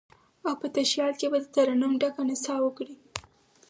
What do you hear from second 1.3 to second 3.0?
به، دترنم ډکه نڅا وکړي